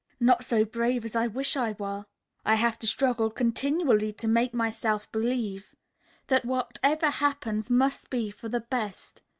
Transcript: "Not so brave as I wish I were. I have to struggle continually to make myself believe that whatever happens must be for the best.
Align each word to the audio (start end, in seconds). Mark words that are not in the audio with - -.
"Not 0.19 0.43
so 0.43 0.65
brave 0.65 1.05
as 1.05 1.15
I 1.15 1.27
wish 1.27 1.55
I 1.55 1.73
were. 1.73 2.07
I 2.43 2.55
have 2.55 2.79
to 2.79 2.87
struggle 2.87 3.29
continually 3.29 4.11
to 4.13 4.27
make 4.27 4.51
myself 4.51 5.05
believe 5.11 5.75
that 6.25 6.43
whatever 6.43 7.11
happens 7.11 7.69
must 7.69 8.09
be 8.09 8.31
for 8.31 8.49
the 8.49 8.61
best. 8.61 9.21